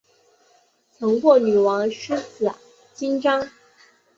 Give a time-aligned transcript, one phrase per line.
[0.97, 2.51] 曾获女王诗词
[2.91, 3.47] 金章。